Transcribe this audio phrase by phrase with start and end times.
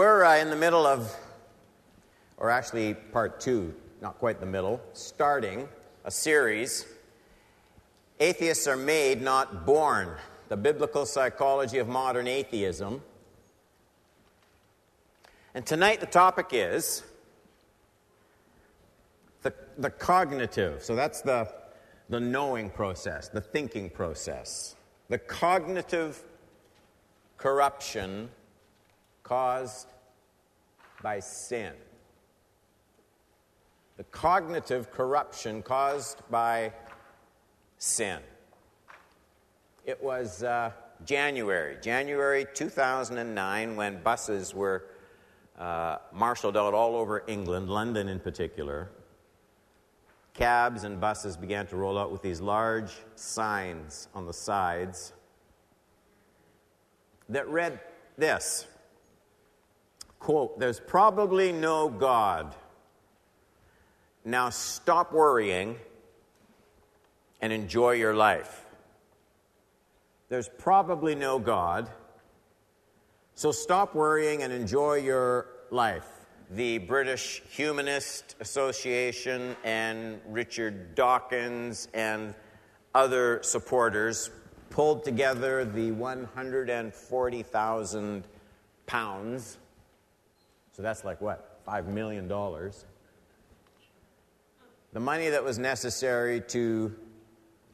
[0.00, 1.14] We're uh, in the middle of,
[2.38, 5.68] or actually part two, not quite the middle, starting
[6.06, 6.86] a series.
[8.18, 10.16] Atheists are made, not born.
[10.48, 13.02] The biblical psychology of modern atheism.
[15.54, 17.02] And tonight the topic is
[19.42, 20.82] the, the cognitive.
[20.82, 21.46] So that's the,
[22.08, 24.76] the knowing process, the thinking process.
[25.10, 26.22] The cognitive
[27.36, 28.30] corruption
[29.30, 29.86] caused
[31.04, 31.72] by sin.
[33.96, 36.72] The cognitive corruption caused by
[37.78, 38.18] sin.
[39.86, 40.72] It was uh,
[41.04, 44.86] January, January 2009, when buses were
[45.60, 48.90] uh, marshaled out all over England, London in particular.
[50.34, 55.12] Cabs and buses began to roll out with these large signs on the sides
[57.28, 57.78] that read
[58.18, 58.66] this
[60.20, 62.54] quote, There's probably no God.
[64.24, 65.76] Now stop worrying
[67.40, 68.66] and enjoy your life.
[70.28, 71.90] There's probably no God.
[73.34, 76.06] So stop worrying and enjoy your life.
[76.50, 82.34] The British Humanist Association and Richard Dawkins and
[82.94, 84.28] other supporters
[84.68, 88.24] pulled together the 140,000
[88.86, 89.56] pounds
[90.72, 91.64] so that's like what?
[91.66, 92.28] $5 million.
[94.92, 96.94] The money that was necessary to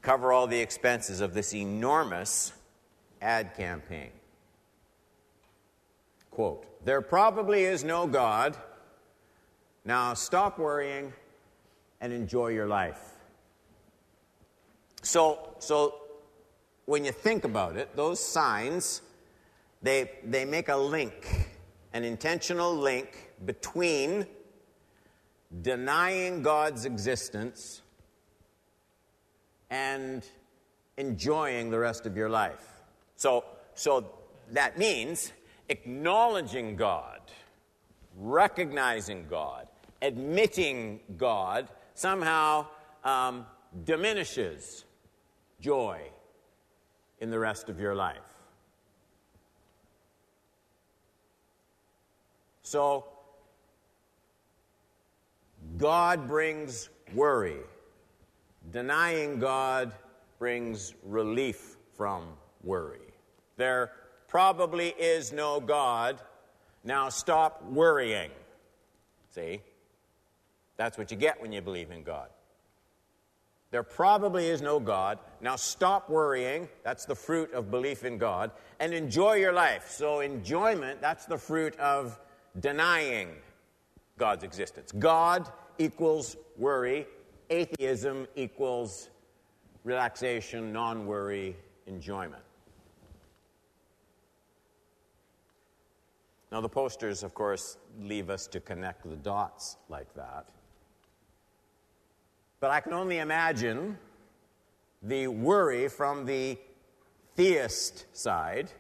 [0.02, 2.52] cover all the expenses of this enormous
[3.20, 4.10] ad campaign.
[6.30, 8.56] Quote There probably is no God.
[9.84, 11.12] Now stop worrying
[12.00, 13.00] and enjoy your life.
[15.02, 15.94] So, so
[16.84, 19.02] when you think about it, those signs,
[19.82, 21.45] they, they make a link
[21.96, 24.26] an intentional link between
[25.62, 27.80] denying God's existence
[29.70, 30.22] and
[30.98, 32.82] enjoying the rest of your life.
[33.16, 34.10] So, so
[34.52, 35.32] that means
[35.70, 37.22] acknowledging God,
[38.14, 39.66] recognizing God,
[40.02, 42.66] admitting God somehow
[43.04, 43.46] um,
[43.84, 44.84] diminishes
[45.62, 46.02] joy
[47.20, 48.25] in the rest of your life.
[52.66, 53.04] So,
[55.78, 57.60] God brings worry.
[58.72, 59.92] Denying God
[60.40, 62.24] brings relief from
[62.64, 62.98] worry.
[63.56, 63.92] There
[64.26, 66.20] probably is no God.
[66.82, 68.32] Now stop worrying.
[69.30, 69.60] See?
[70.76, 72.30] That's what you get when you believe in God.
[73.70, 75.20] There probably is no God.
[75.40, 76.66] Now stop worrying.
[76.82, 78.50] That's the fruit of belief in God.
[78.80, 79.88] And enjoy your life.
[79.88, 82.18] So, enjoyment, that's the fruit of
[82.60, 83.28] denying
[84.18, 84.92] God's existence.
[84.92, 87.06] God equals worry,
[87.50, 89.10] atheism equals
[89.84, 91.56] relaxation, non worry,
[91.86, 92.42] enjoyment.
[96.52, 100.46] Now, the posters, of course, leave us to connect the dots like that.
[102.60, 103.98] But I can only imagine
[105.02, 106.56] the worry from the
[107.34, 108.70] theist side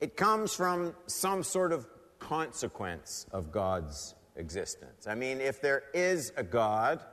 [0.00, 1.86] it comes from some sort of
[2.18, 5.06] consequence of God's existence.
[5.06, 7.04] I mean, if there is a God,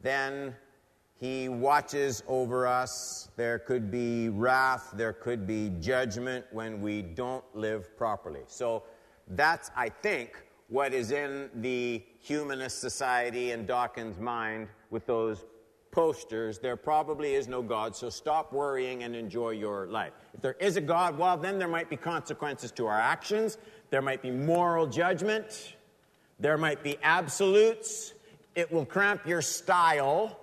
[0.00, 0.54] then
[1.16, 3.30] he watches over us.
[3.36, 8.42] There could be wrath, there could be judgment when we don't live properly.
[8.46, 8.82] So
[9.28, 15.44] that's, I think, what is in the humanist society and Dawkins' mind with those
[15.94, 20.12] posters, there probably is no God, so stop worrying and enjoy your life.
[20.34, 23.58] If there is a God, well, then there might be consequences to our actions,
[23.90, 25.76] there might be moral judgment,
[26.40, 28.12] there might be absolutes,
[28.56, 30.36] it will cramp your style.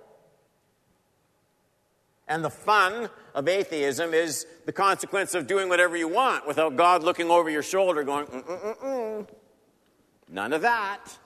[2.26, 7.02] And the fun of atheism is the consequence of doing whatever you want without God
[7.02, 9.28] looking over your shoulder going, Mm-mm-mm-mm.
[10.30, 11.18] none of that.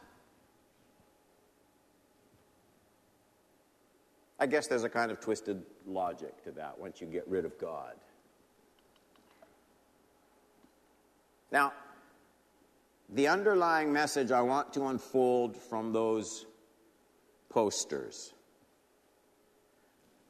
[4.38, 7.58] I guess there's a kind of twisted logic to that once you get rid of
[7.58, 7.94] God.
[11.50, 11.72] Now,
[13.08, 16.44] the underlying message I want to unfold from those
[17.48, 18.34] posters.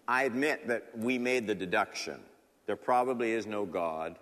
[0.06, 2.20] I admit that we made the deduction.
[2.67, 4.19] There probably is no God,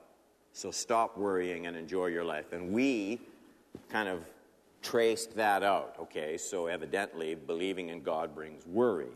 [0.52, 2.52] so stop worrying and enjoy your life.
[2.52, 3.20] And we
[3.90, 4.25] kind of
[4.82, 6.38] traced that out, okay?
[6.38, 9.10] So evidently, believing in God brings worry.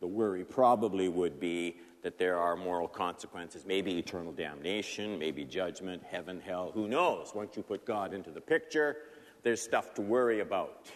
[0.00, 6.02] The worry probably would be that there are moral consequences, maybe eternal damnation, maybe judgment,
[6.08, 7.32] heaven, hell, who knows?
[7.34, 8.96] Once you put God into the picture,
[9.42, 10.86] there's stuff to worry about.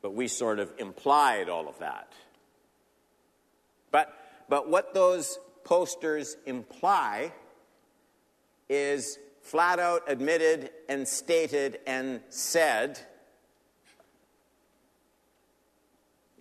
[0.00, 2.12] But we sort of implied all of that.
[3.90, 4.16] But,
[4.48, 7.32] but what those posters imply
[8.68, 12.98] is flat out admitted and stated and said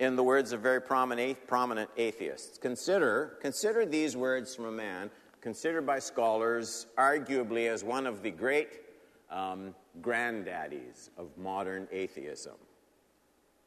[0.02, 2.58] in the words of very prominent, atheists.
[2.58, 5.12] Consider, consider these words from a man
[5.42, 8.82] considered by scholars arguably as one of the great
[9.30, 12.56] um, granddaddies of modern atheism.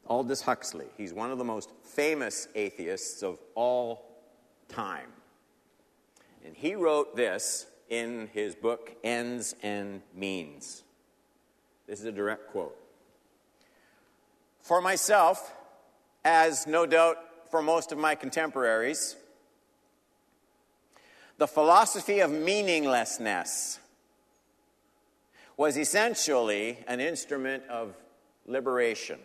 [0.08, 0.86] Aldous Huxley.
[0.96, 4.04] He's one of the most famous atheists of all
[4.68, 5.10] time.
[6.44, 10.82] And he wrote this in his book, Ends and Means.
[11.86, 12.76] This is a direct quote.
[14.60, 15.54] For myself,
[16.24, 17.18] as no doubt
[17.50, 19.16] for most of my contemporaries,
[21.38, 23.78] the philosophy of meaninglessness
[25.56, 27.94] was essentially an instrument of
[28.46, 29.18] liberation.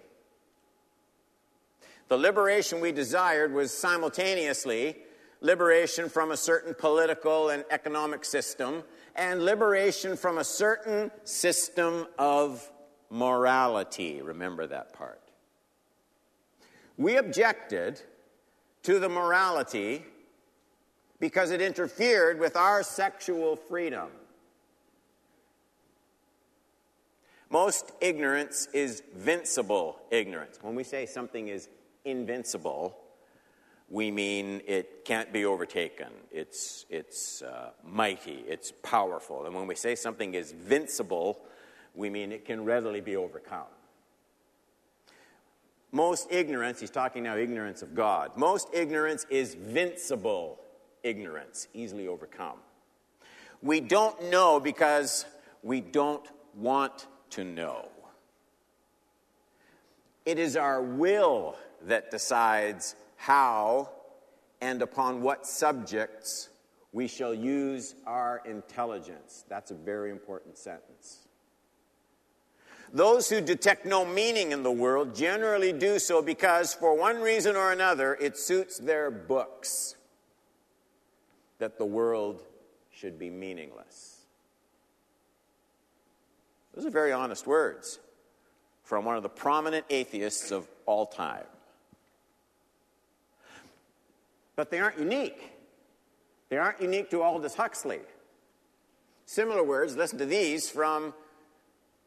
[2.07, 4.97] The liberation we desired was simultaneously
[5.41, 8.83] liberation from a certain political and economic system
[9.15, 12.69] and liberation from a certain system of
[13.09, 14.21] morality.
[14.21, 15.28] Remember that part.
[16.99, 18.01] We objected
[18.83, 20.03] to the morality
[21.21, 24.09] because it interfered with our sexual freedom.
[27.49, 30.59] Most ignorance is vincible ignorance.
[30.61, 31.69] When we say something is
[32.03, 32.97] invincible,
[33.89, 36.09] we mean it can't be overtaken.
[36.33, 39.45] It's, it's uh, mighty, it's powerful.
[39.45, 41.37] And when we say something is vincible,
[41.95, 43.67] we mean it can readily be overcome.
[45.91, 50.57] Most ignorance, he's talking now ignorance of God, most ignorance is vincible
[51.03, 52.57] ignorance, easily overcome.
[53.61, 55.25] We don't know because
[55.63, 56.25] we don't
[56.55, 57.89] want to know.
[60.25, 63.89] It is our will that decides how
[64.61, 66.49] and upon what subjects
[66.91, 69.45] we shall use our intelligence.
[69.49, 71.28] That's a very important sentence.
[72.91, 77.55] Those who detect no meaning in the world generally do so because, for one reason
[77.55, 79.95] or another, it suits their books
[81.59, 82.41] that the world
[82.91, 84.21] should be meaningless.
[86.73, 87.99] Those are very honest words
[88.83, 91.45] from one of the prominent atheists of all time.
[94.55, 95.51] But they aren't unique.
[96.49, 97.99] They aren't unique to Aldous Huxley.
[99.25, 101.13] Similar words, listen to these from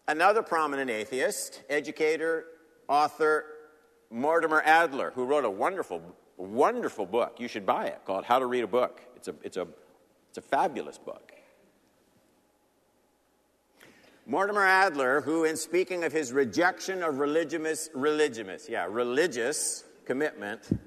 [0.08, 2.46] another prominent atheist, educator,
[2.88, 3.44] author,
[4.10, 6.02] Mortimer Adler, who wrote a wonderful,
[6.37, 7.40] wonderful book.
[7.40, 9.00] You should buy it called How to Read a Book.
[9.16, 9.66] It's a, it's a,
[10.28, 11.32] it's a fabulous book.
[14.26, 20.78] Mortimer Adler, who, in speaking of his rejection of religious, religious, yeah, religious commitment,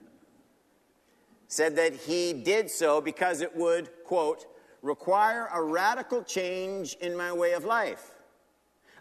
[1.48, 4.46] said that he did so because it would, quote,
[4.82, 8.15] require a radical change in my way of life,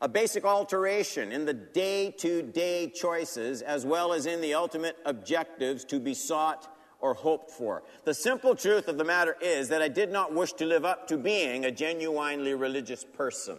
[0.02, 4.96] a basic alteration in the day to day choices as well as in the ultimate
[5.04, 7.82] objectives to be sought or hoped for.
[8.04, 11.06] The simple truth of the matter is that I did not wish to live up
[11.08, 13.58] to being a genuinely religious person.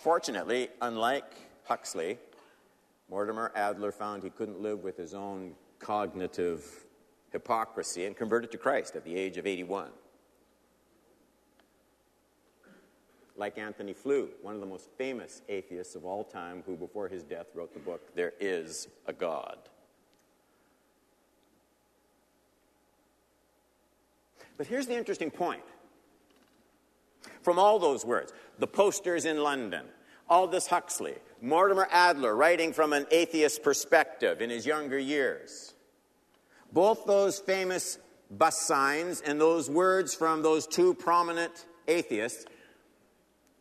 [0.00, 2.18] Fortunately, unlike Huxley,
[3.10, 6.86] Mortimer Adler found he couldn't live with his own cognitive
[7.30, 9.90] hypocrisy and converted to Christ at the age of 81.
[13.38, 17.22] Like Antony Flew, one of the most famous atheists of all time, who before his
[17.22, 19.56] death wrote the book, There Is a God.
[24.56, 25.62] But here's the interesting point.
[27.42, 29.84] From all those words, the posters in London,
[30.28, 35.74] Aldous Huxley, Mortimer Adler writing from an atheist perspective in his younger years.
[36.72, 37.98] Both those famous
[38.30, 42.44] bus signs and those words from those two prominent atheists,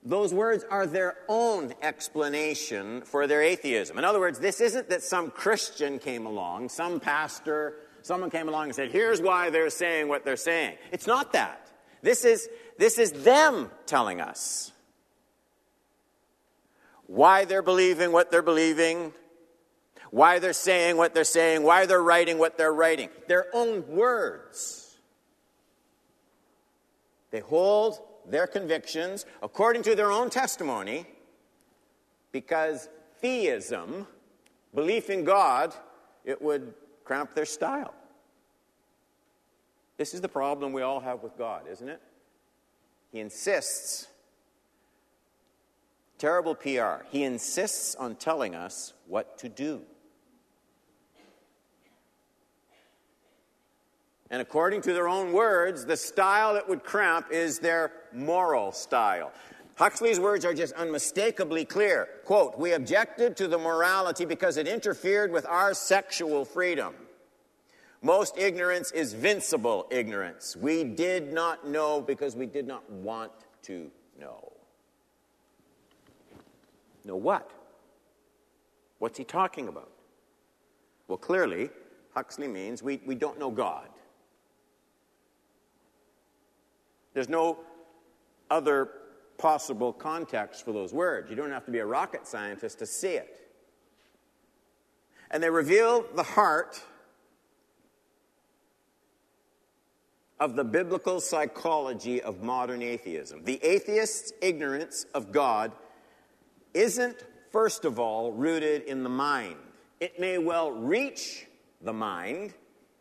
[0.08, 3.98] those words are their own explanation for their atheism.
[3.98, 8.66] In other words, this isn't that some Christian came along, some pastor, someone came along
[8.66, 10.78] and said, here's why they're saying what they're saying.
[10.94, 11.70] It's not that.
[12.02, 12.48] This is,
[12.78, 14.72] this is them telling us
[17.08, 19.12] why they're believing what they're believing,
[20.12, 23.10] why they're saying what they're saying, why they're writing what they're writing.
[23.28, 24.98] Their own words.
[27.32, 31.08] They hold their convictions according to their own testimony
[32.32, 34.06] because theism,
[34.76, 35.74] belief in God,
[36.26, 37.94] it would cramp their style.
[39.98, 42.02] This is the problem we all have with God, isn't it?
[43.12, 44.08] He insists,
[46.18, 49.82] terrible PR, he insists on telling us what to do.
[54.30, 59.32] And according to their own words, the style that would cramp is their moral style.
[59.76, 62.10] Huxley's words are just unmistakably clear.
[62.26, 66.94] Quote, We objected to the morality because it interfered with our sexual freedom.
[68.02, 70.56] Most ignorance is vincible ignorance.
[70.56, 73.32] We did not know because we did not want
[73.64, 74.52] to know.
[77.06, 77.50] Know what?
[79.00, 79.92] What's he talking about?
[81.08, 81.70] Well, clearly,
[82.14, 83.88] Huxley means we, we don't know God.
[87.18, 87.58] There's no
[88.52, 88.92] other
[89.40, 91.32] possible context for those words.
[91.32, 93.40] You don't have to be a rocket scientist to see it.
[95.32, 96.80] And they reveal the heart
[100.40, 103.44] of the biblical psychology of modern atheism.
[103.46, 105.72] The atheist's ignorance of God
[106.76, 109.56] isn't, first of all, rooted in the mind.
[110.00, 111.48] It may well reach
[111.82, 112.54] the mind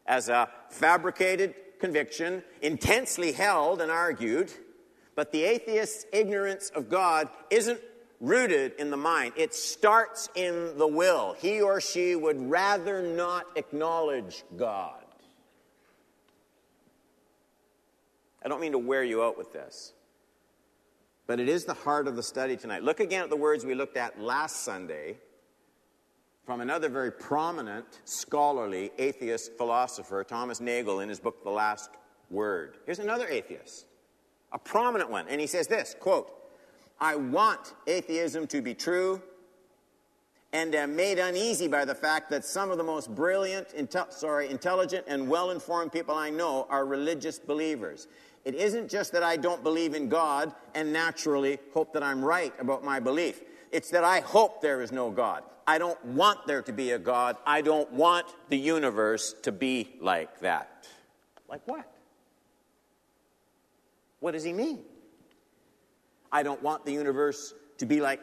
[0.07, 4.53] as a fabricated conviction, intensely held and argued,
[5.15, 7.81] but the atheist's ignorance of God isn't
[8.21, 9.35] rooted in the mind.
[9.37, 11.35] It starts in the will.
[11.39, 15.03] He or she would rather not acknowledge God.
[18.45, 19.93] I don't mean to wear you out with this,
[21.27, 22.83] but it is the heart of the study tonight.
[22.83, 25.17] Look again at the words we looked at last Sunday
[26.47, 31.91] from another very prominent scholarly atheist philosopher, Thomas Nagel, in his book, The Last
[32.31, 32.79] Word.
[32.87, 33.87] Here's another atheist,
[34.53, 36.33] a prominent one, and he says this quote,
[37.01, 39.21] I want atheism to be true
[40.53, 43.75] and am made uneasy by the fact that some of the most brilliant,
[44.11, 48.07] sorry, intelligent, and well informed people I know are religious believers.
[48.45, 52.55] It isn't just that I don't believe in God and naturally hope that I'm right
[52.61, 53.43] about my belief.
[53.73, 55.43] It's that I hope there is no God.
[55.67, 57.37] I don't want there to be a God.
[57.45, 60.87] I don't want the universe to be like that.
[61.49, 61.91] Like what?
[64.21, 64.81] What does he mean?
[66.31, 68.21] I don't want the universe to be like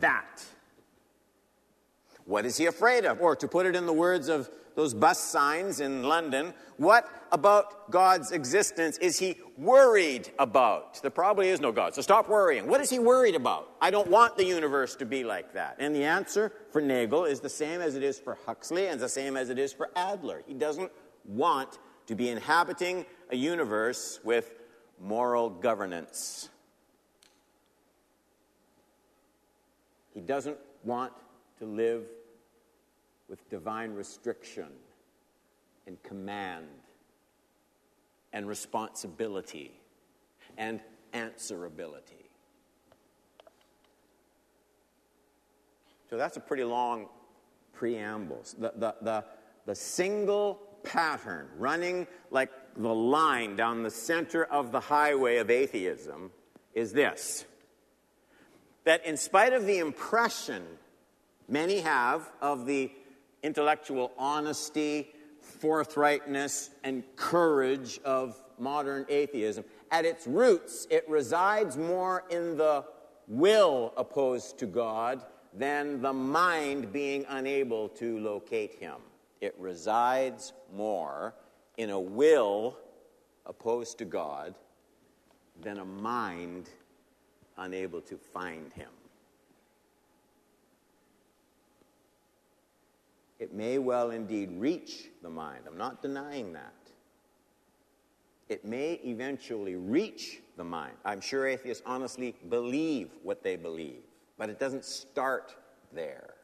[0.00, 0.44] that.
[2.24, 3.20] What is he afraid of?
[3.20, 7.90] Or to put it in the words of those bus signs in London, what about
[7.90, 11.00] God's existence is he worried about?
[11.02, 12.68] There probably is no God, so stop worrying.
[12.68, 13.70] What is he worried about?
[13.80, 15.76] I don't want the universe to be like that.
[15.80, 19.08] And the answer for Nagel is the same as it is for Huxley and the
[19.08, 20.42] same as it is for Adler.
[20.46, 20.92] He doesn't
[21.24, 24.54] want to be inhabiting a universe with
[25.00, 26.50] moral governance.
[30.14, 31.12] He doesn't want
[31.58, 32.04] to live
[33.28, 34.68] with divine restriction
[35.86, 36.66] and command
[38.32, 39.72] and responsibility
[40.58, 40.80] and
[41.14, 42.26] answerability.
[46.08, 47.06] So that's a pretty long
[47.72, 48.42] preamble.
[48.58, 49.24] The, the, the,
[49.66, 56.30] the single pattern running like the line down the center of the highway of atheism
[56.74, 57.44] is this
[58.84, 60.62] that in spite of the impression
[61.48, 62.92] many have of the
[63.42, 69.64] intellectual honesty, forthrightness, and courage of modern atheism.
[69.90, 72.84] At its roots, it resides more in the
[73.28, 78.96] will opposed to God than the mind being unable to locate Him.
[79.40, 81.34] It resides more
[81.76, 82.78] in a will
[83.44, 84.54] opposed to God
[85.60, 86.68] than a mind
[87.56, 88.90] unable to find Him.
[93.46, 95.66] It may well indeed reach the mind.
[95.68, 96.74] I'm not denying that.
[98.48, 100.96] It may eventually reach the mind.
[101.04, 104.02] I'm sure atheists honestly believe what they believe,
[104.36, 105.54] but it doesn't start
[105.92, 106.34] there.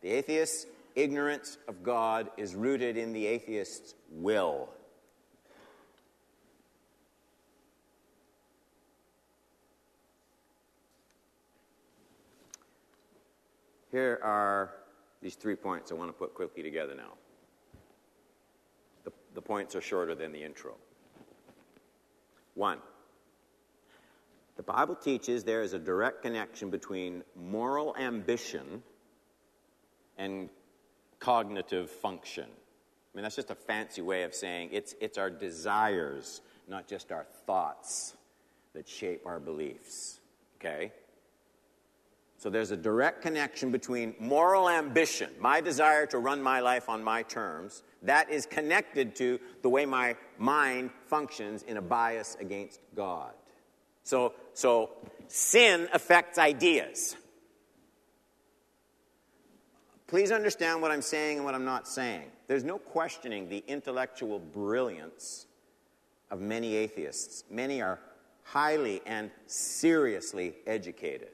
[0.00, 4.70] The atheist's ignorance of God is rooted in the atheist's will.
[13.92, 14.74] Here are
[15.24, 17.14] these three points I want to put quickly together now.
[19.04, 20.74] The, the points are shorter than the intro.
[22.52, 22.78] One,
[24.56, 28.82] the Bible teaches there is a direct connection between moral ambition
[30.18, 30.50] and
[31.20, 32.44] cognitive function.
[32.44, 37.12] I mean, that's just a fancy way of saying it's, it's our desires, not just
[37.12, 38.14] our thoughts,
[38.74, 40.20] that shape our beliefs.
[40.60, 40.92] Okay?
[42.44, 47.02] So there's a direct connection between moral ambition, my desire to run my life on
[47.02, 52.80] my terms, that is connected to the way my mind functions in a bias against
[52.94, 53.32] God.
[54.02, 54.90] So, so
[55.26, 57.16] sin affects ideas.
[60.06, 62.26] Please understand what I'm saying and what I'm not saying.
[62.46, 65.46] There's no questioning the intellectual brilliance
[66.30, 67.44] of many atheists.
[67.50, 68.00] Many are
[68.42, 71.30] highly and seriously educated,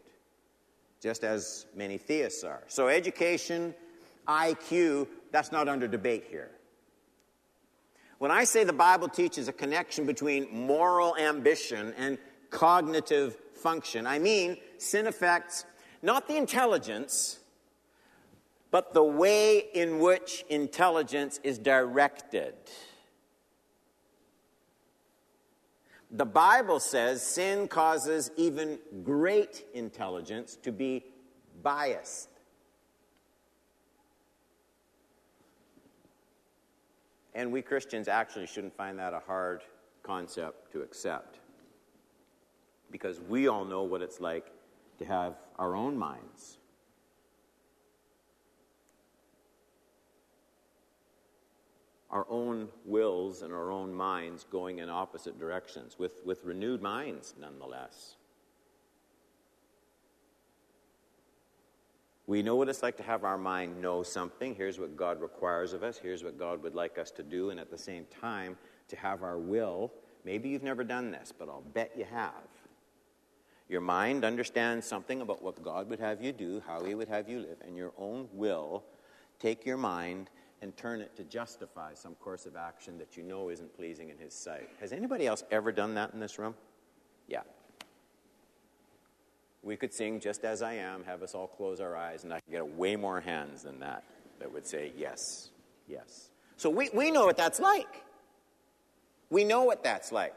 [1.01, 2.63] just as many theists are.
[2.69, 3.75] So, education,
[4.29, 6.51] IQ, that's not under debate here.
[8.19, 12.19] When I say the Bible teaches a connection between moral ambition and
[12.51, 15.65] cognitive function, I mean sin affects
[16.03, 17.39] not the intelligence,
[18.71, 22.55] but the way in which intelligence is directed.
[26.13, 31.05] The Bible says sin causes even great intelligence to be
[31.63, 32.29] biased.
[37.35, 39.63] And we Christians actually shouldn't find that a hard
[40.03, 41.39] concept to accept.
[42.91, 44.47] Because we all know what it's like
[44.99, 46.60] to have our own minds.
[52.11, 57.35] Our own wills and our own minds going in opposite directions, with, with renewed minds
[57.41, 58.17] nonetheless.
[62.27, 64.55] We know what it's like to have our mind know something.
[64.55, 65.99] Here's what God requires of us.
[65.99, 67.51] Here's what God would like us to do.
[67.51, 68.57] And at the same time,
[68.91, 69.91] to have our will.
[70.25, 72.33] Maybe you've never done this, but I'll bet you have.
[73.69, 77.29] Your mind understands something about what God would have you do, how He would have
[77.29, 78.85] you live, and your own will
[79.39, 80.29] take your mind
[80.63, 84.19] and turn it to justify some course of action that you know isn't pleasing in
[84.19, 84.69] His sight.
[84.81, 86.55] Has anybody else ever done that in this room?
[87.29, 87.43] Yeah.
[89.63, 92.41] We could sing Just As I Am, have us all close our eyes, and I
[92.41, 94.05] could get way more hands than that
[94.39, 95.51] that would say yes,
[95.87, 96.31] yes.
[96.57, 98.05] So we, we know what that's like.
[99.31, 100.35] We know what that's like.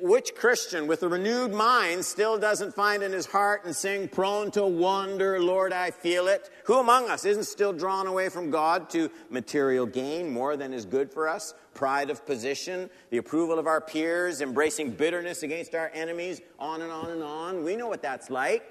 [0.00, 4.50] Which Christian with a renewed mind still doesn't find in his heart and sing, prone
[4.52, 6.50] to wander, Lord, I feel it?
[6.64, 10.84] Who among us isn't still drawn away from God to material gain more than is
[10.84, 11.54] good for us?
[11.74, 16.92] Pride of position, the approval of our peers, embracing bitterness against our enemies, on and
[16.92, 17.64] on and on.
[17.64, 18.70] We know what that's like.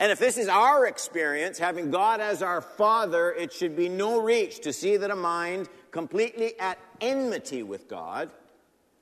[0.00, 4.20] And if this is our experience, having God as our Father, it should be no
[4.20, 8.30] reach to see that a mind completely at enmity with God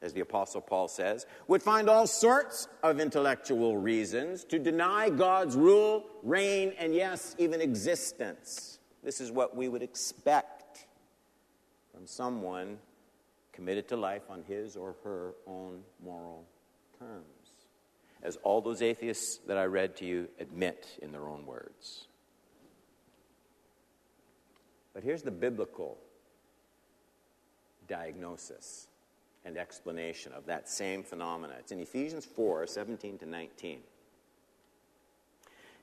[0.02, 5.56] as the Apostle Paul says, would find all sorts of intellectual reasons to deny God's
[5.56, 8.78] rule, reign, and yes, even existence.
[9.02, 10.86] This is what we would expect
[11.92, 12.78] from someone
[13.52, 16.46] committed to life on his or her own moral
[16.98, 17.24] terms,
[18.22, 22.06] as all those atheists that I read to you admit in their own words.
[24.94, 25.98] But here's the biblical
[27.86, 28.86] diagnosis
[29.44, 31.54] and explanation of that same phenomena.
[31.58, 33.78] It's in Ephesians 4 17 to 19.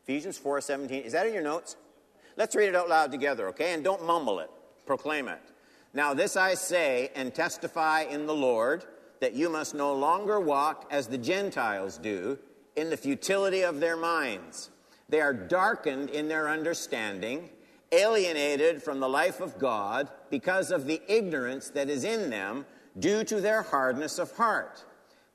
[0.04, 1.04] Ephesians 4 17.
[1.04, 1.76] Is that in your notes?
[2.38, 3.74] Let's read it out loud together, okay?
[3.74, 4.50] And don't mumble it,
[4.86, 5.42] proclaim it.
[5.94, 8.86] Now, this I say and testify in the Lord
[9.20, 12.38] that you must no longer walk as the Gentiles do
[12.76, 14.70] in the futility of their minds.
[15.10, 17.50] They are darkened in their understanding,
[17.92, 22.66] alienated from the life of God because of the ignorance that is in them
[23.00, 24.84] due to their hardness of heart.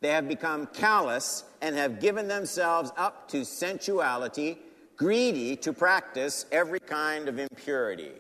[0.01, 4.59] They have become callous and have given themselves up to sensuality,
[4.97, 8.13] greedy to practice every kind of impurity.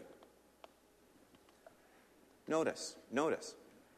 [2.46, 3.55] Notice, notice.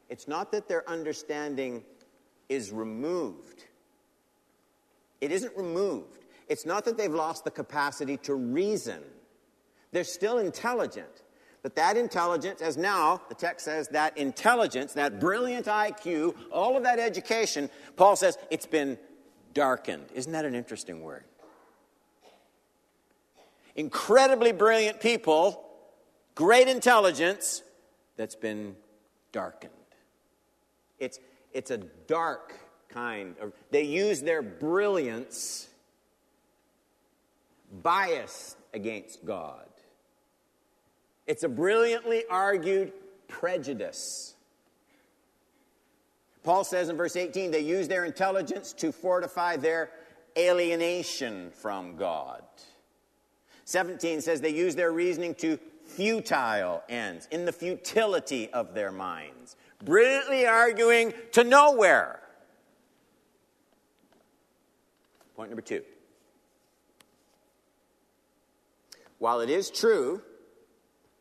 [0.09, 1.83] It's not that their understanding
[2.49, 3.65] is removed.
[5.21, 6.25] It isn't removed.
[6.49, 9.01] It's not that they've lost the capacity to reason.
[9.93, 11.24] They're still intelligent.
[11.65, 16.83] But that intelligence, as now the text says, that intelligence, that brilliant IQ, all of
[16.83, 18.99] that education, Paul says it's been
[19.55, 20.05] darkened.
[20.15, 21.25] Isn't that an interesting word?
[23.75, 25.65] Incredibly brilliant people,
[26.35, 27.63] great intelligence
[28.19, 28.77] that's been
[29.33, 29.73] darkened.
[30.99, 31.19] It's,
[31.55, 35.67] it's a dark kind of, they use their brilliance
[37.83, 39.65] biased against God.
[41.27, 42.93] It's a brilliantly argued
[43.29, 44.35] prejudice.
[46.43, 49.91] Paul says in verse 18, they use their intelligence to fortify their
[50.37, 52.43] alienation from God.
[53.65, 59.57] 17 says they use their reasoning to futile ends, in the futility of their minds,
[59.85, 62.21] brilliantly arguing to nowhere.
[65.37, 65.83] Point number two
[69.19, 70.21] while it is true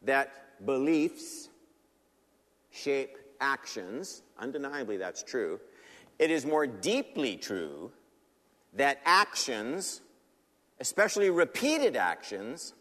[0.03, 1.49] that beliefs
[2.71, 5.59] shape actions, undeniably that's true,
[6.19, 7.91] it is more deeply true
[8.73, 10.01] that actions,
[10.79, 12.73] especially repeated actions,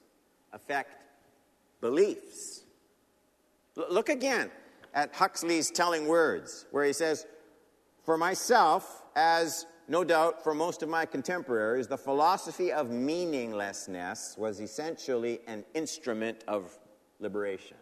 [0.53, 1.05] affect
[1.81, 2.65] beliefs.
[3.77, 4.51] L- look again
[4.95, 7.27] at Huxley's telling words, where he says,
[8.05, 14.61] For myself, as no doubt for most of my contemporaries, the philosophy of meaninglessness was
[14.61, 16.79] essentially an instrument of
[17.23, 17.77] liberation.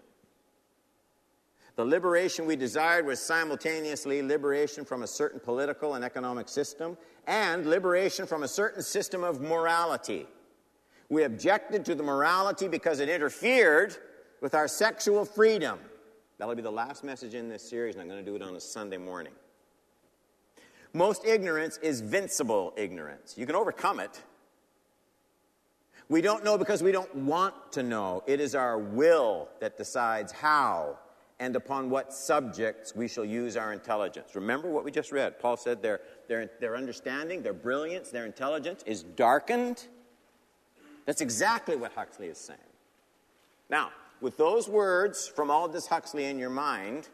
[1.77, 7.67] The liberation we desired was simultaneously liberation from a certain political and economic system and
[7.67, 10.27] liberation from a certain system of morality.
[11.09, 13.97] We objected to the morality because it interfered
[14.41, 15.79] with our sexual freedom.
[16.39, 18.57] That'll be the last message in this series, and I'm going to do it on
[18.57, 19.33] a Sunday morning.
[20.93, 23.37] Most ignorance is vincible ignorance.
[23.37, 24.23] You can overcome it.
[26.11, 28.25] We don't know because we don't want to know.
[28.27, 30.99] It is our will that decides how
[31.39, 34.35] and upon what subjects we shall use our intelligence.
[34.35, 35.39] Remember what we just read.
[35.39, 39.87] Paul said their, their, their understanding, their brilliance, their intelligence is darkened.
[41.07, 42.59] That's exactly what Huxley is saying.
[43.71, 47.09] Now, with those words from Aldous Huxley in your mind,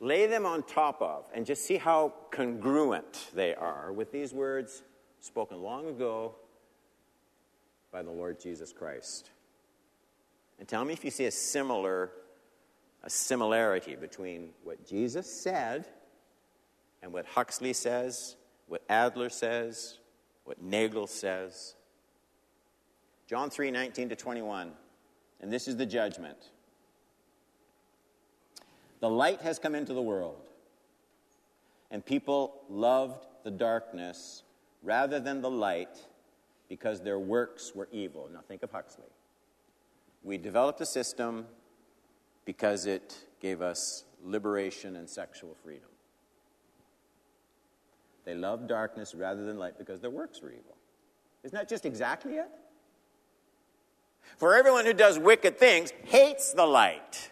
[0.00, 4.84] lay them on top of and just see how congruent they are with these words
[5.20, 6.34] spoken long ago
[7.90, 9.30] by the Lord Jesus Christ.
[10.58, 12.10] And tell me if you see a similar
[13.04, 15.86] a similarity between what Jesus said
[17.02, 19.98] and what Huxley says, what Adler says,
[20.44, 21.74] what Nagel says.
[23.28, 24.72] John 3 19 to 21.
[25.40, 26.36] And this is the judgment.
[29.00, 30.42] The light has come into the world,
[31.92, 34.42] and people loved the darkness
[34.82, 36.06] rather than the light
[36.68, 38.28] because their works were evil.
[38.32, 39.04] Now think of Huxley.
[40.22, 41.46] We developed a system
[42.44, 45.88] because it gave us liberation and sexual freedom.
[48.24, 50.76] They loved darkness rather than light because their works were evil.
[51.44, 52.48] Isn't that just exactly it?
[54.36, 57.30] For everyone who does wicked things hates the light,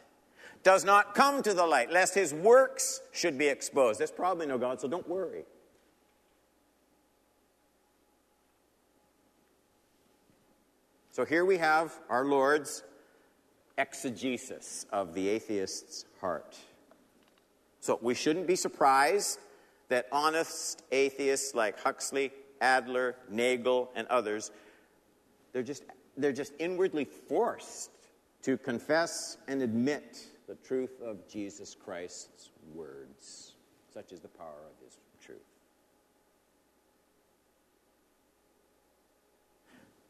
[0.63, 4.01] does not come to the light, lest his works should be exposed.
[4.01, 5.45] There's probably no God, so don't worry.
[11.17, 12.83] So here we have our Lord's
[13.79, 16.59] exegesis of the atheist's heart.
[17.81, 19.39] So we shouldn't be surprised
[19.89, 24.51] that honest atheists like Huxley, Adler, Nagel, and others,
[25.55, 25.85] they're just,
[26.19, 27.93] they're just inwardly forced
[28.43, 33.55] to confess and admit the truth of Jesus Christ's words.
[33.95, 35.39] Such is the power of his truth.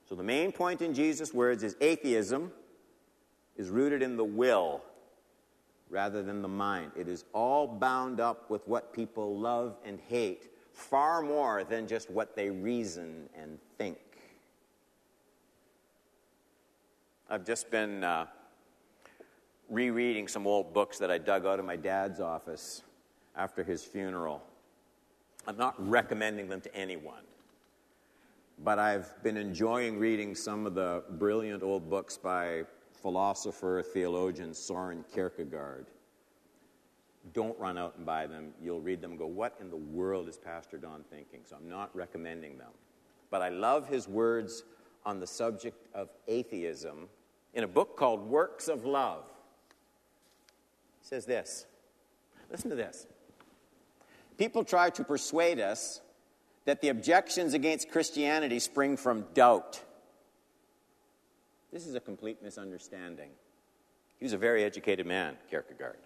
[0.08, 2.52] So, the main point in Jesus' words is atheism
[3.56, 4.82] is rooted in the will
[5.90, 6.92] rather than the mind.
[6.96, 12.10] It is all bound up with what people love and hate far more than just
[12.10, 13.98] what they reason and think.
[17.28, 18.26] I've just been uh,
[19.68, 22.82] rereading some old books that I dug out of my dad's office
[23.34, 24.42] after his funeral.
[25.46, 27.22] I'm not recommending them to anyone,
[28.58, 32.64] but I've been enjoying reading some of the brilliant old books by
[33.02, 35.86] philosopher, theologian Soren Kierkegaard.
[37.32, 38.52] Don't run out and buy them.
[38.62, 41.40] You'll read them and go, What in the world is Pastor Don thinking?
[41.44, 42.70] So I'm not recommending them.
[43.30, 44.62] But I love his words
[45.04, 47.08] on the subject of atheism
[47.54, 49.24] in a book called Works of Love.
[51.00, 51.66] He says this
[52.50, 53.06] Listen to this.
[54.38, 56.00] People try to persuade us
[56.66, 59.82] that the objections against Christianity spring from doubt
[61.76, 63.28] this is a complete misunderstanding.
[64.18, 65.98] He was a very educated man, Kierkegaard.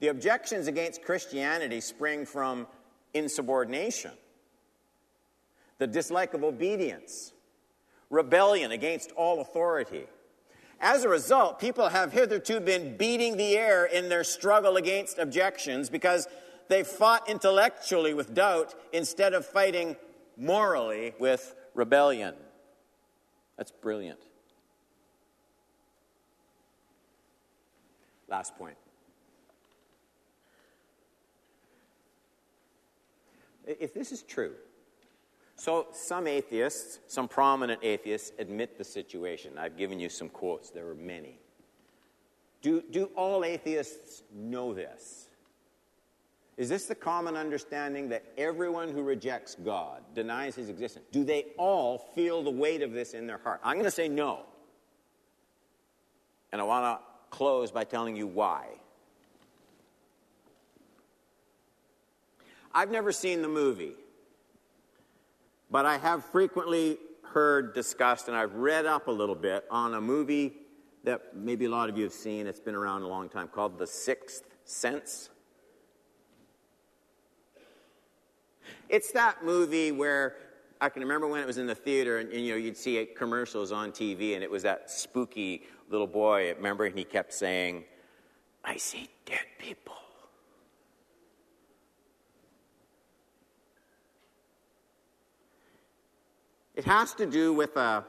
[0.00, 2.66] The objections against Christianity spring from
[3.14, 4.10] insubordination,
[5.78, 7.32] the dislike of obedience,
[8.10, 10.06] rebellion against all authority.
[10.80, 15.88] As a result, people have hitherto been beating the air in their struggle against objections
[15.88, 16.26] because
[16.70, 19.96] they fought intellectually with doubt instead of fighting
[20.36, 22.32] morally with rebellion.
[23.58, 24.20] That's brilliant.
[28.28, 28.76] Last point.
[33.66, 34.52] If this is true,
[35.56, 39.58] so some atheists, some prominent atheists, admit the situation.
[39.58, 41.40] I've given you some quotes, there are many.
[42.62, 45.29] Do, do all atheists know this?
[46.60, 51.46] Is this the common understanding that everyone who rejects God, denies his existence, do they
[51.56, 53.62] all feel the weight of this in their heart?
[53.64, 54.42] I'm going to say no.
[56.52, 58.66] And I want to close by telling you why.
[62.74, 63.94] I've never seen the movie,
[65.70, 70.00] but I have frequently heard discussed and I've read up a little bit on a
[70.00, 70.52] movie
[71.04, 72.46] that maybe a lot of you have seen.
[72.46, 75.30] It's been around a long time called The Sixth Sense.
[78.90, 80.34] It's that movie where
[80.80, 82.96] I can remember when it was in the theater and, and, you know you'd see
[82.96, 86.48] it, commercials on TV and it was that spooky little boy.
[86.48, 87.84] I Remember, and he kept saying,
[88.64, 89.94] "I see dead people."
[96.74, 98.04] It has to do with a,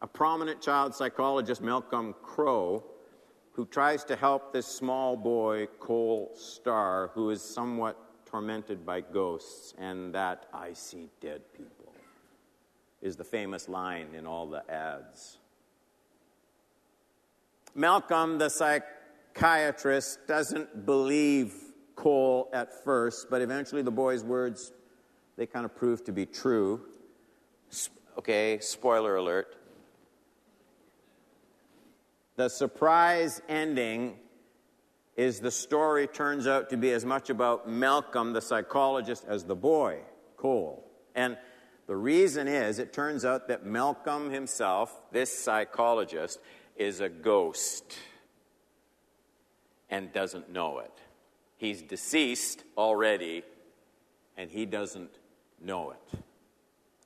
[0.00, 2.82] a prominent child psychologist, Malcolm Crowe,
[3.52, 9.74] who tries to help this small boy, Cole Starr, who is somewhat tormented by ghosts,
[9.78, 11.92] and that I see dead people
[13.00, 15.38] is the famous line in all the ads.
[17.74, 21.54] Malcolm, the psychiatrist, doesn't believe
[21.94, 24.72] Cole at first, but eventually the boy's words,
[25.36, 26.80] they kind of prove to be true.
[28.18, 29.54] Okay, spoiler alert.
[32.36, 34.16] The surprise ending
[35.18, 39.56] is the story turns out to be as much about Malcolm, the psychologist, as the
[39.56, 39.98] boy,
[40.36, 40.88] Cole.
[41.16, 41.36] And
[41.88, 46.38] the reason is, it turns out that Malcolm himself, this psychologist,
[46.76, 47.98] is a ghost
[49.90, 50.92] and doesn't know it.
[51.56, 53.42] He's deceased already,
[54.36, 55.10] and he doesn't
[55.60, 56.20] know it.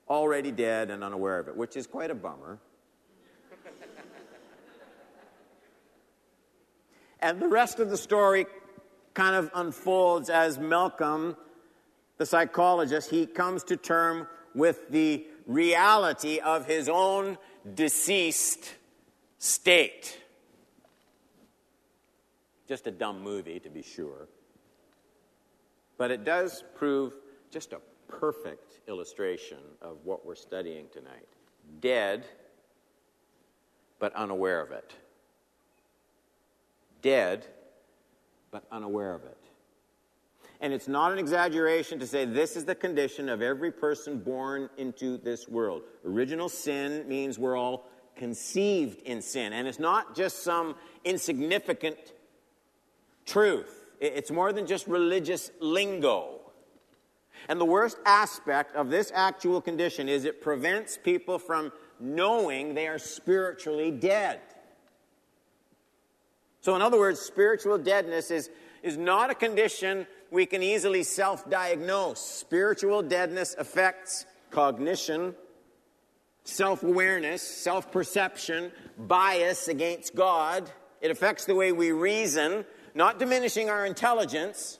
[0.07, 2.59] Already dead and unaware of it, which is quite a bummer.
[7.22, 8.46] And the rest of the story
[9.14, 11.37] kind of unfolds as Malcolm,
[12.18, 17.38] the psychologist, he comes to term with the reality of his own
[17.74, 18.74] deceased
[19.38, 20.18] state.
[22.68, 24.28] Just a dumb movie, to be sure.
[25.98, 27.12] But it does prove
[27.50, 31.28] just a perfect illustration of what we're studying tonight.
[31.80, 32.24] Dead,
[33.98, 34.94] but unaware of it.
[37.02, 37.46] Dead,
[38.50, 39.36] but unaware of it.
[40.60, 44.70] And it's not an exaggeration to say this is the condition of every person born
[44.78, 45.82] into this world.
[46.06, 49.52] Original sin means we're all conceived in sin.
[49.52, 51.98] And it's not just some insignificant
[53.26, 56.40] truth, it's more than just religious lingo.
[57.48, 62.86] And the worst aspect of this actual condition is it prevents people from knowing they
[62.86, 64.40] are spiritually dead.
[66.62, 68.48] So, in other words, spiritual deadness is,
[68.85, 72.20] is not a condition we can easily self diagnose.
[72.20, 75.35] Spiritual deadness affects cognition,
[76.44, 80.70] self awareness, self perception, bias against God.
[81.01, 84.79] It affects the way we reason, not diminishing our intelligence,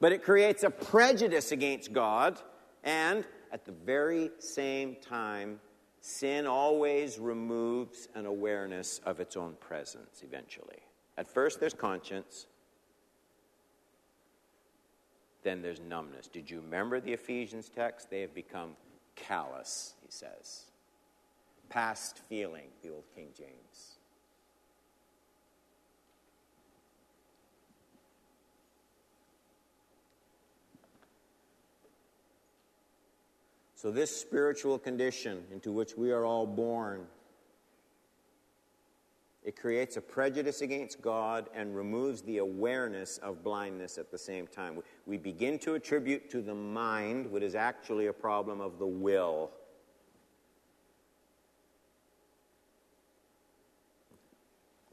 [0.00, 2.40] but it creates a prejudice against God.
[2.82, 5.60] And at the very same time,
[6.00, 10.80] sin always removes an awareness of its own presence eventually.
[11.18, 12.46] At first, there's conscience,
[15.42, 16.28] then there's numbness.
[16.28, 18.08] Did you remember the Ephesians text?
[18.08, 18.76] They have become
[19.16, 20.66] callous, he says.
[21.70, 23.98] Past feeling, the old King James.
[33.74, 37.06] So, this spiritual condition into which we are all born
[39.48, 44.46] it creates a prejudice against God and removes the awareness of blindness at the same
[44.46, 44.78] time.
[45.06, 49.50] We begin to attribute to the mind what is actually a problem of the will.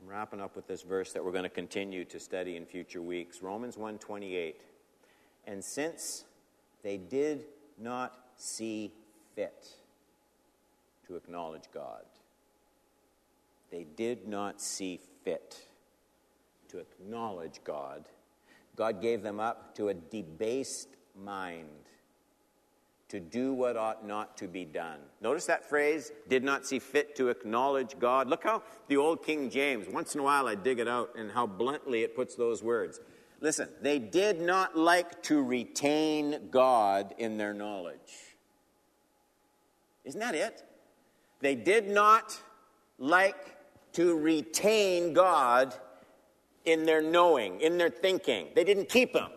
[0.02, 3.02] I'm wrapping up with this verse that we're going to continue to study in future
[3.02, 3.42] weeks.
[3.42, 4.56] Romans 1:28.
[5.46, 6.24] And since
[6.82, 7.44] they did
[7.78, 8.94] not see
[9.36, 9.76] fit
[11.08, 12.06] to acknowledge God,
[13.72, 15.68] they did not see fit
[16.70, 18.08] to acknowledge God.
[18.76, 21.70] God gave them up to a debased mind
[23.08, 25.00] to do what ought not to be done.
[25.22, 28.28] Notice that phrase, did not see fit to acknowledge God.
[28.28, 31.32] Look how the old King James, once in a while I dig it out and
[31.32, 33.00] how bluntly it puts those words.
[33.42, 38.36] Listen, they did not like to retain God in their knowledge.
[40.04, 40.64] Isn't that it?
[41.42, 42.38] They did not
[42.98, 43.55] like
[43.96, 45.74] to retain God
[46.66, 48.48] in their knowing, in their thinking.
[48.56, 49.30] They didn't keep him.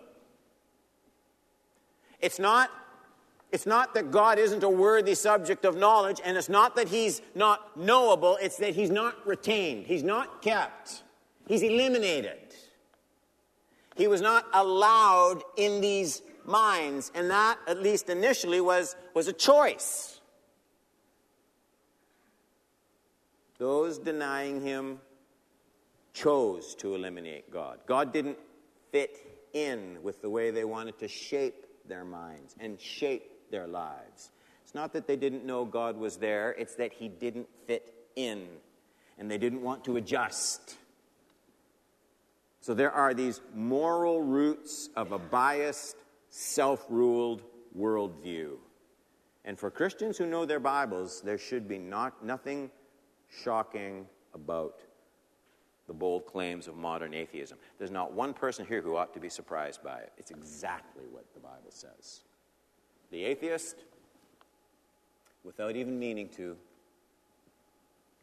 [2.21, 2.71] It's not,
[3.53, 7.23] it's not that God isn't a worthy subject of knowledge, and it's not that he's
[7.35, 11.05] not knowable, it's that he's not retained, he's not kept,
[11.47, 12.39] he's eliminated.
[13.95, 19.33] He was not allowed in these minds, and that, at least initially, was, was a
[19.33, 20.18] choice.
[23.59, 25.01] Those denying him
[26.13, 27.81] chose to eliminate God.
[27.87, 28.39] God didn't
[28.91, 29.17] fit
[29.53, 34.31] in with the way they wanted to shape their minds and shape their lives.
[34.65, 38.47] It's not that they didn't know God was there, it's that He didn't fit in
[39.19, 40.77] and they didn't want to adjust.
[42.61, 45.97] So there are these moral roots of a biased,
[46.31, 47.43] self ruled
[47.77, 48.57] worldview.
[49.45, 52.71] And for Christians who know their Bibles, there should be not, nothing
[53.29, 54.81] shocking about
[55.87, 57.59] the bold claims of modern atheism.
[57.79, 60.13] There's not one person here who ought to be surprised by it.
[60.19, 62.21] It's exactly what the Bible says.
[63.11, 63.77] The atheist,
[65.45, 66.57] without even meaning to,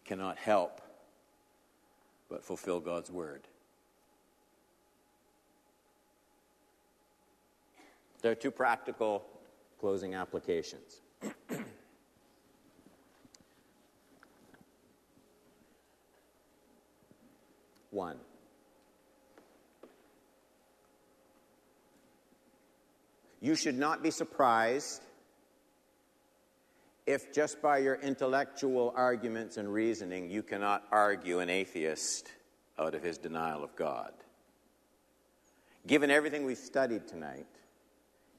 [0.05, 0.81] cannot help
[2.29, 3.47] but fulfill God's word.
[8.21, 9.25] There are two practical
[9.79, 11.01] closing applications.
[17.95, 18.17] one.
[23.41, 25.01] You should not be surprised
[27.05, 32.31] if just by your intellectual arguments and reasoning you cannot argue an atheist
[32.79, 34.12] out of his denial of God.
[35.88, 37.45] Given everything we've studied tonight,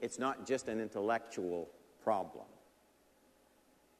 [0.01, 1.69] it's not just an intellectual
[2.03, 2.45] problem.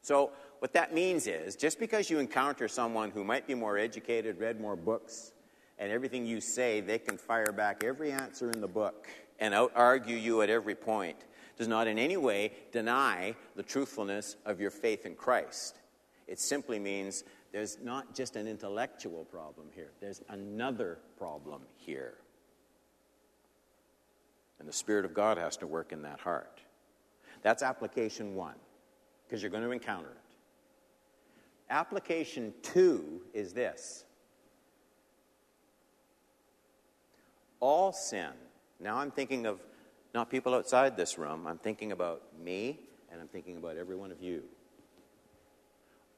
[0.01, 4.39] So, what that means is just because you encounter someone who might be more educated,
[4.39, 5.31] read more books,
[5.79, 9.07] and everything you say, they can fire back every answer in the book
[9.39, 11.17] and out argue you at every point,
[11.57, 15.79] does not in any way deny the truthfulness of your faith in Christ.
[16.27, 22.15] It simply means there's not just an intellectual problem here, there's another problem here.
[24.59, 26.61] And the Spirit of God has to work in that heart.
[27.43, 28.55] That's application one,
[29.25, 30.35] because you're going to encounter it.
[31.69, 34.05] Application two is this
[37.59, 38.31] all sin.
[38.79, 39.59] Now I'm thinking of
[40.13, 42.79] not people outside this room, I'm thinking about me
[43.11, 44.43] and I'm thinking about every one of you.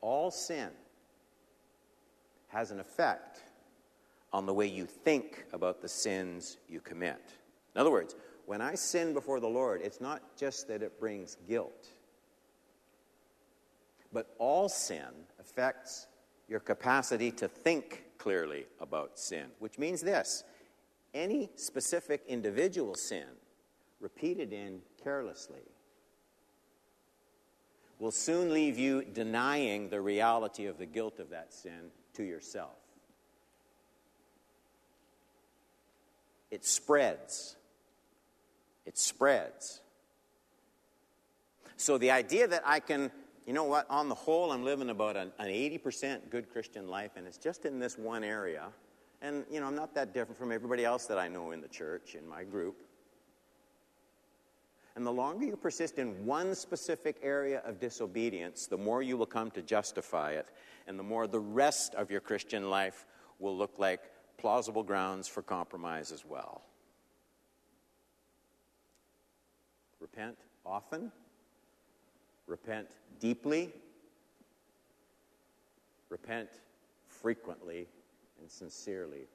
[0.01, 0.69] All sin
[2.49, 3.41] has an effect
[4.31, 7.21] on the way you think about the sins you commit.
[7.75, 11.37] In other words, when I sin before the Lord, it's not just that it brings
[11.47, 11.89] guilt,
[14.11, 15.05] but all sin
[15.39, 16.07] affects
[16.47, 20.43] your capacity to think clearly about sin, which means this
[21.13, 23.25] any specific individual sin
[23.99, 25.61] repeated in carelessly
[27.99, 32.77] will soon leave you denying the reality of the guilt of that sin to yourself.
[36.49, 37.57] It spreads.
[38.85, 39.81] It spreads.
[41.77, 43.11] So the idea that I can,
[43.45, 47.11] you know what, on the whole, I'm living about an, an 80% good Christian life,
[47.15, 48.69] and it's just in this one area
[49.21, 51.67] and, you know, I'm not that different from everybody else that I know in the
[51.67, 52.83] church, in my group.
[54.95, 59.25] And the longer you persist in one specific area of disobedience, the more you will
[59.25, 60.47] come to justify it,
[60.87, 63.05] and the more the rest of your Christian life
[63.39, 64.01] will look like
[64.37, 66.63] plausible grounds for compromise as well.
[69.99, 71.11] Repent often,
[72.47, 72.87] repent
[73.19, 73.71] deeply,
[76.09, 76.49] repent
[77.07, 77.87] frequently
[78.39, 79.27] and sincerely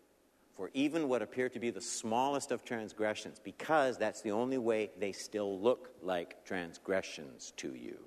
[0.57, 4.91] for even what appear to be the smallest of transgressions, because that's the only way
[4.99, 7.99] they still look like transgressions to you.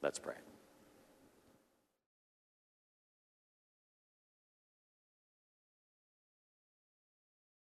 [0.00, 0.34] Let's pray.